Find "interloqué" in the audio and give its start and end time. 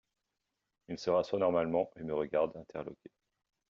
2.57-3.11